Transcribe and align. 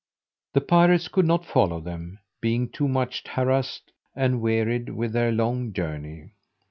The 0.53 0.61
pirates 0.61 1.07
could 1.09 1.27
not 1.27 1.45
follow 1.45 1.79
them, 1.79 2.17
being 2.41 2.69
too 2.69 2.87
much 2.87 3.21
harassed 3.27 3.91
and 4.15 4.41
wearied 4.41 4.89
with 4.89 5.13
their 5.13 5.31
long 5.31 5.73
journey. 5.73 6.31